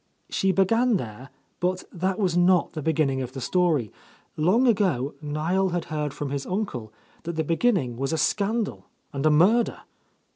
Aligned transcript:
She 0.31 0.51
began 0.51 0.97
there, 0.97 1.29
but 1.59 1.83
that 1.93 2.17
was 2.17 2.35
not 2.35 2.73
the 2.73 2.81
begin 2.81 3.05
ning 3.07 3.21
of 3.21 3.33
the 3.33 3.39
story; 3.39 3.91
long 4.35 4.65
ago 4.67 5.13
Niel 5.21 5.69
had 5.69 5.85
heard 5.93 6.11
from 6.11 6.31
his 6.31 6.47
uncle 6.47 6.91
that 7.21 7.33
the 7.35 7.43
beginning 7.43 7.97
was 7.97 8.11
a 8.11 8.17
scandal 8.17 8.87
and 9.13 9.23
a 9.27 9.29
murder. 9.29 9.83